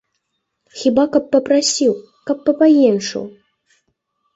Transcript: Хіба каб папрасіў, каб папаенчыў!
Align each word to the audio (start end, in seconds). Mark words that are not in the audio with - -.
Хіба 0.79 1.03
каб 1.17 1.29
папрасіў, 1.37 1.93
каб 2.31 2.37
папаенчыў! 2.51 3.23